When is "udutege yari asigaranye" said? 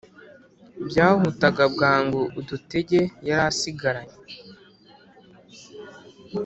2.39-4.17